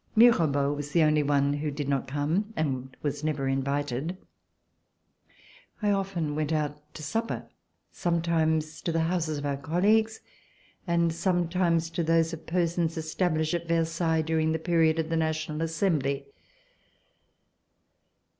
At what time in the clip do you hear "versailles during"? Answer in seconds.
13.67-14.53